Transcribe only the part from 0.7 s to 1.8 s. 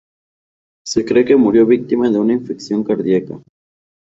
Se cree que murió